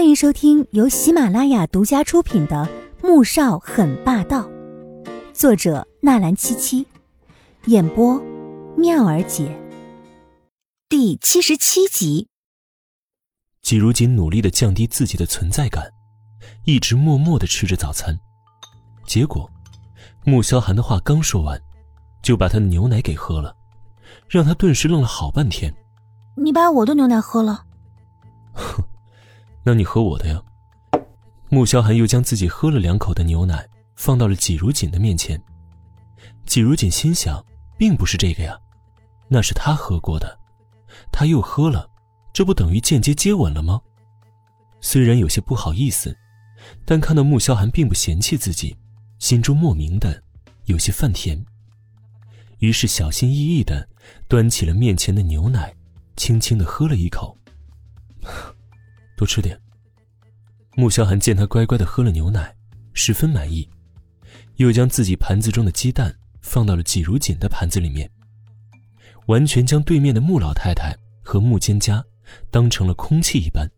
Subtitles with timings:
[0.00, 2.66] 欢迎收听由喜马拉雅独家出品的
[3.06, 4.48] 《穆少很霸道》，
[5.34, 6.86] 作者纳兰七七，
[7.66, 8.18] 演播
[8.78, 9.54] 妙儿姐，
[10.88, 12.28] 第七十七集。
[13.60, 15.84] 季如锦努力的降低自己的存在感，
[16.64, 18.18] 一直默默的吃着早餐。
[19.04, 19.50] 结果，
[20.24, 21.60] 穆萧寒的话刚说完，
[22.22, 23.54] 就把他的牛奶给喝了，
[24.30, 25.70] 让他顿时愣了好半天。
[26.38, 27.66] 你把我的牛奶喝了？
[28.54, 28.82] 哼。
[29.62, 30.42] 那你喝我的呀？
[31.48, 35.40] 穆萧寒又将自己喝了两口的牛奶放到了季如锦的面前。
[36.46, 37.44] 季如锦心想，
[37.76, 38.58] 并不是这个呀，
[39.28, 40.38] 那是他喝过的，
[41.12, 41.88] 他又喝了，
[42.32, 43.80] 这不等于间接接吻了吗？
[44.80, 46.16] 虽然有些不好意思，
[46.84, 48.76] 但看到穆萧寒并不嫌弃自己，
[49.18, 50.22] 心中莫名的
[50.64, 51.44] 有些泛甜。
[52.58, 53.86] 于是小心翼翼的
[54.28, 55.74] 端起了面前的牛奶，
[56.16, 57.36] 轻轻的喝了一口。
[59.20, 59.60] 多吃点。
[60.76, 62.56] 穆萧寒见他乖乖的喝了牛奶，
[62.94, 63.68] 十分满意，
[64.56, 68.10] 又将自己盘子中的鸡蛋放到了季如锦的盘子里面，
[69.26, 72.02] 完全将对面的穆老太太和穆蒹葭
[72.50, 73.70] 当成了空气一般。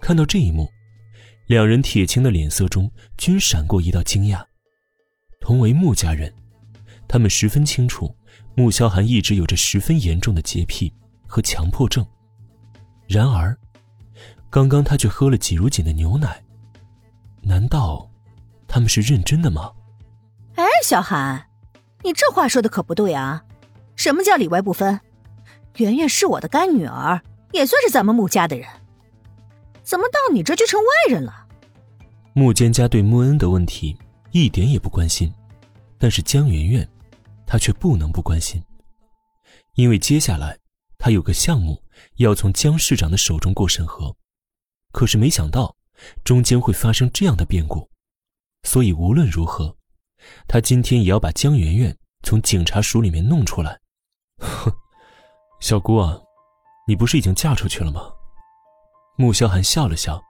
[0.00, 0.66] 看到这一幕，
[1.46, 4.42] 两人铁青的脸色中均闪过一道惊讶。
[5.42, 6.32] 同为穆家人，
[7.06, 8.16] 他们十分清楚
[8.54, 10.90] 穆萧寒一直有着十分严重的洁癖
[11.26, 12.06] 和强迫症，
[13.06, 13.54] 然而。
[14.50, 16.42] 刚刚他却喝了季如锦的牛奶，
[17.42, 18.08] 难道
[18.66, 19.72] 他们是认真的吗？
[20.54, 21.46] 哎，小韩，
[22.02, 23.44] 你这话说的可不对啊！
[23.94, 24.98] 什么叫里外不分？
[25.76, 27.20] 圆圆是我的干女儿，
[27.52, 28.66] 也算是咱们穆家的人，
[29.82, 31.46] 怎么到你这就成外人了？
[32.32, 33.96] 穆坚家对穆恩的问题
[34.30, 35.32] 一点也不关心，
[35.98, 36.88] 但是江圆圆，
[37.46, 38.62] 他却不能不关心，
[39.74, 40.58] 因为接下来
[40.96, 41.82] 他有个项目
[42.16, 44.16] 要从江市长的手中过审核。
[44.92, 45.76] 可是没想到，
[46.24, 47.88] 中间会发生这样的变故，
[48.62, 49.76] 所以无论如何，
[50.46, 53.78] 他今天也要把江媛媛从警察署里面弄出来。
[54.38, 54.72] 哼，
[55.60, 56.18] 小姑啊，
[56.86, 58.10] 你不是已经嫁出去了吗？
[59.16, 60.20] 穆萧寒笑了笑，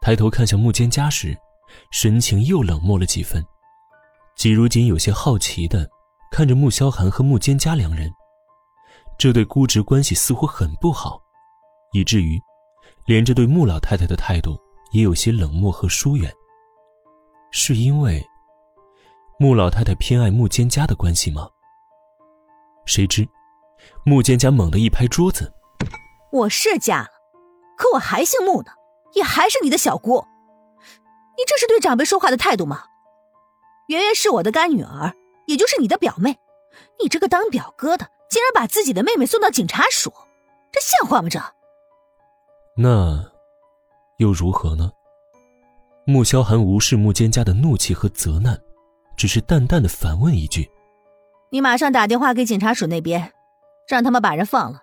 [0.00, 1.36] 抬头看向穆蒹葭时，
[1.90, 3.44] 神情又冷漠了几分。
[4.36, 5.88] 季如锦有些好奇的
[6.30, 8.12] 看着穆萧寒和穆蒹葭两人，
[9.18, 11.20] 这对姑侄关系似乎很不好，
[11.92, 12.40] 以至于。
[13.06, 14.58] 连着对穆老太太的态度
[14.92, 16.32] 也有些冷漠和疏远，
[17.50, 18.24] 是因为
[19.38, 21.48] 穆老太太偏爱穆坚家的关系吗？
[22.86, 23.28] 谁知，
[24.06, 25.52] 穆蒹葭猛地一拍桌子
[26.32, 27.08] ：“我是嫁了，
[27.76, 28.70] 可我还姓穆呢，
[29.12, 30.24] 也还是你的小姑。
[31.36, 32.84] 你这是对长辈说话的态度吗？
[33.88, 35.12] 圆圆是我的干女儿，
[35.46, 36.38] 也就是你的表妹，
[37.02, 40.10] 你这个当表哥的竟然把自己的妹妹送到警察署，
[40.72, 41.28] 这像话吗？
[41.28, 41.38] 这？”
[42.76, 43.24] 那，
[44.16, 44.90] 又如何呢？
[46.06, 48.60] 穆萧寒无视穆蒹葭的怒气和责难，
[49.16, 50.68] 只是淡淡的反问一句
[51.50, 53.32] ：“你马上打电话给警察署那边，
[53.88, 54.82] 让他们把人放了。”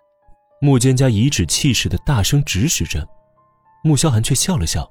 [0.61, 3.05] 穆蒹葭颐指气使的大声指使着，
[3.83, 4.89] 穆萧寒却笑了笑，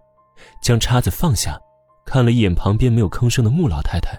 [0.61, 1.59] 将叉子放下，
[2.05, 4.13] 看了一眼旁边没有吭声的穆老太太：“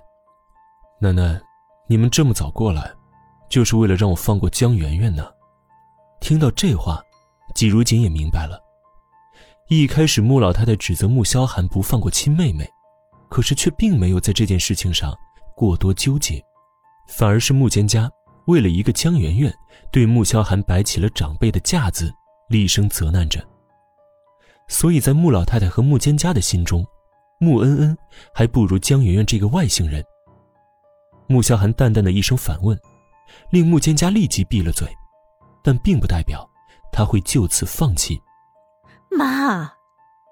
[1.00, 1.40] 奶奶，
[1.88, 2.92] 你们这么早过来，
[3.48, 5.30] 就是为了让我放过江媛媛呢？”
[6.20, 7.00] 听到这话，
[7.54, 8.60] 季如锦也明白了。
[9.74, 12.70] 一开始，穆老太太指责穆萧寒不放过亲妹妹，
[13.30, 15.18] 可是却并没有在这件事情上
[15.56, 16.44] 过多纠结，
[17.08, 18.10] 反而是穆蒹葭
[18.48, 19.54] 为了一个江媛媛，
[19.90, 22.14] 对穆萧寒摆起了长辈的架子，
[22.50, 23.42] 厉声责难着。
[24.68, 26.86] 所以在穆老太太和穆蒹葭的心中，
[27.40, 27.98] 穆恩恩
[28.34, 30.04] 还不如江媛媛这个外姓人。
[31.28, 32.78] 穆萧寒淡淡的一声反问，
[33.52, 34.86] 令穆蒹葭立即闭了嘴，
[35.64, 36.46] 但并不代表
[36.92, 38.22] 他会就此放弃。
[39.12, 39.64] 妈，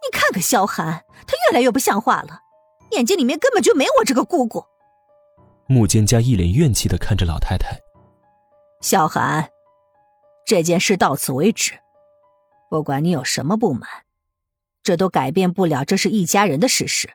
[0.01, 2.41] 你看看萧寒，他越来越不像话了，
[2.91, 4.63] 眼睛里面根本就没我这个姑姑。
[5.67, 7.77] 穆蒹家一脸怨气的看着老太太。
[8.81, 9.49] 萧寒，
[10.45, 11.73] 这件事到此为止，
[12.69, 13.87] 不管你有什么不满，
[14.81, 17.09] 这都改变不了这是一家人的事实。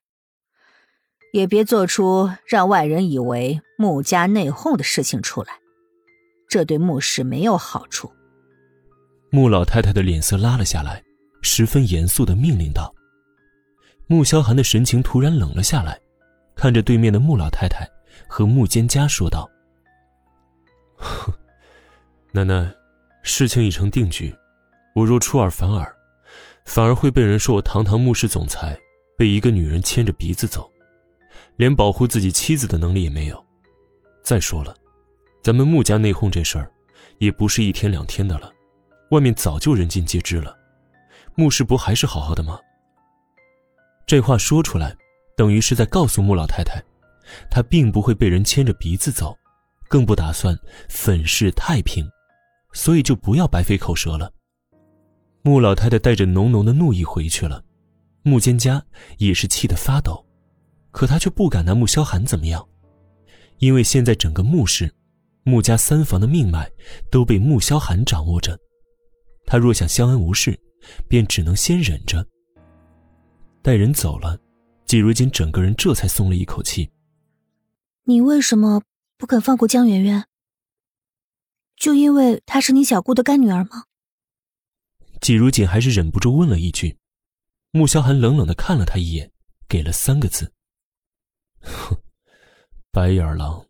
[1.32, 5.54] 也别做出让外人以为穆家内讧的事情出来，
[6.48, 8.12] 这对穆氏没有好处。
[9.30, 11.02] 穆老太太的脸色拉了下来。
[11.44, 12.92] 十分严肃的命令道
[14.08, 16.00] ：“穆萧寒的神情突然冷了下来，
[16.56, 17.86] 看着对面的穆老太太
[18.26, 19.48] 和穆蒹葭说道
[22.32, 22.74] ：‘奶奶，
[23.22, 24.34] 事情已成定局，
[24.94, 25.94] 我若出尔反尔，
[26.64, 28.76] 反而会被人说我堂堂穆氏总裁
[29.16, 30.68] 被一个女人牵着鼻子走，
[31.56, 33.44] 连保护自己妻子的能力也没有。
[34.22, 34.74] 再说了，
[35.42, 36.72] 咱们穆家内讧这事儿，
[37.18, 38.50] 也不是一天两天的了，
[39.10, 40.56] 外面早就人尽皆知了。”
[41.36, 42.58] 穆氏不还是好好的吗？
[44.06, 44.96] 这话说出来，
[45.36, 46.82] 等于是在告诉穆老太太，
[47.50, 49.36] 她并不会被人牵着鼻子走，
[49.88, 50.56] 更不打算
[50.88, 52.08] 粉饰太平，
[52.72, 54.30] 所以就不要白费口舌了。
[55.42, 57.62] 穆老太太带着浓浓的怒意回去了，
[58.22, 58.80] 穆蒹葭
[59.18, 60.24] 也是气得发抖，
[60.92, 62.64] 可她却不敢拿穆萧寒怎么样，
[63.58, 64.90] 因为现在整个穆氏、
[65.42, 66.70] 穆家三房的命脉
[67.10, 68.58] 都被穆萧寒掌握着，
[69.46, 70.58] 他若想相安无事，
[71.08, 72.26] 便只能先忍着。
[73.62, 74.38] 待人走了，
[74.86, 76.90] 季如锦整个人这才松了一口气。
[78.04, 78.82] 你为什么
[79.16, 80.26] 不肯放过江媛媛？
[81.76, 83.84] 就因为她是你小姑的干女儿吗？
[85.20, 86.98] 季如锦还是忍不住问了一句，
[87.70, 89.32] 穆萧寒冷冷的看了他一眼，
[89.66, 90.52] 给了三个字
[91.64, 91.96] ：“哼，
[92.92, 93.64] 白眼狼。”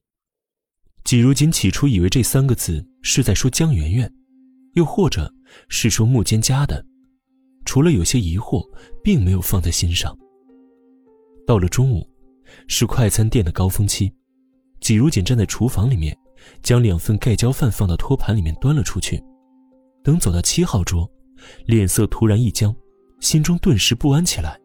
[1.04, 4.12] 季如锦起初以为这三个字是在说江圆圆，
[4.74, 5.32] 又或者
[5.68, 6.84] 是说木间家的，
[7.64, 8.64] 除了有些疑惑，
[9.02, 10.16] 并没有放在心上。
[11.46, 12.08] 到了中午，
[12.68, 14.12] 是快餐店的高峰期，
[14.80, 16.16] 季如锦站在厨房里面，
[16.62, 19.22] 将两份盖浇饭放到托盘里面端了出去，
[20.02, 21.10] 等走到七号桌。
[21.66, 22.74] 脸色突然一僵，
[23.20, 24.58] 心中顿时不安起来。